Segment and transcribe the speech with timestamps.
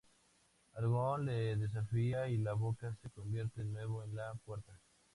[0.73, 4.79] Aragorn le desafía y la boca se convierte de nuevo en la puerta.